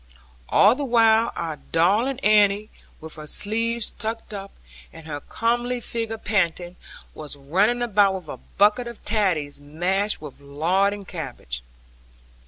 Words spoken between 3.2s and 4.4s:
sleeves tucked